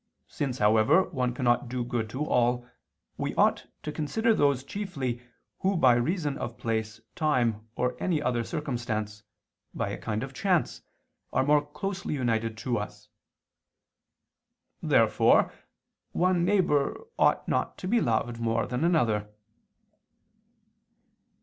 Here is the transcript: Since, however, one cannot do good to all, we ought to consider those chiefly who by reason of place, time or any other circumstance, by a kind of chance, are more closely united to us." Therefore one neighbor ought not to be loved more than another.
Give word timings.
Since, 0.27 0.57
however, 0.57 1.03
one 1.09 1.31
cannot 1.31 1.69
do 1.69 1.83
good 1.85 2.09
to 2.09 2.25
all, 2.25 2.67
we 3.19 3.35
ought 3.35 3.67
to 3.83 3.91
consider 3.91 4.33
those 4.33 4.63
chiefly 4.63 5.21
who 5.59 5.77
by 5.77 5.93
reason 5.93 6.39
of 6.39 6.57
place, 6.57 6.99
time 7.15 7.67
or 7.75 7.95
any 7.99 8.19
other 8.19 8.43
circumstance, 8.43 9.21
by 9.75 9.89
a 9.89 9.99
kind 9.99 10.23
of 10.23 10.33
chance, 10.33 10.81
are 11.31 11.45
more 11.45 11.63
closely 11.63 12.15
united 12.15 12.57
to 12.65 12.79
us." 12.79 13.09
Therefore 14.81 15.53
one 16.13 16.43
neighbor 16.43 16.99
ought 17.19 17.47
not 17.47 17.77
to 17.77 17.87
be 17.87 18.01
loved 18.01 18.39
more 18.39 18.65
than 18.65 18.83
another. 18.83 19.29